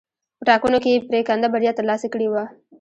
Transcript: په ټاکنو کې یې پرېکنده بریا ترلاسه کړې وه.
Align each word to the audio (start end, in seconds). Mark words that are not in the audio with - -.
په 0.39 0.43
ټاکنو 0.49 0.77
کې 0.83 0.89
یې 0.93 1.05
پرېکنده 1.09 1.47
بریا 1.53 1.71
ترلاسه 1.79 2.07
کړې 2.13 2.27
وه. 2.29 2.43